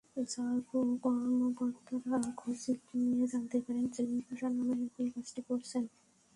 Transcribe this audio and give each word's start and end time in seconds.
RAB 0.17 0.69
কর্মকর্তারা 1.03 2.19
খোঁজ 2.39 2.61
নিয়ে 3.01 3.25
জানতে 3.31 3.57
পারেন, 3.65 3.85
সেলিম 3.95 4.19
পাশা 4.27 4.47
নামের 4.49 4.79
একজন 4.83 5.07
কাজটি 5.15 5.41
করছেন। 5.49 5.83